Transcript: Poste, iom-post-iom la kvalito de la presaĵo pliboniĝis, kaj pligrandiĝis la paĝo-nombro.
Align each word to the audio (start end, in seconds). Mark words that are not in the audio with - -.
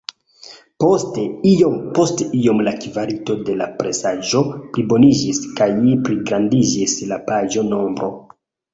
Poste, 0.83 1.25
iom-post-iom 1.49 2.63
la 2.69 2.73
kvalito 2.87 3.37
de 3.51 3.59
la 3.61 3.69
presaĵo 3.83 4.43
pliboniĝis, 4.73 5.45
kaj 5.63 5.71
pligrandiĝis 6.11 7.01
la 7.15 7.25
paĝo-nombro. 7.33 8.15